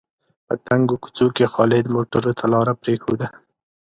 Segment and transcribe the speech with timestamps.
[0.45, 3.27] په تنګو کوڅو کې خالد موټرو ته لاره پرېښوده.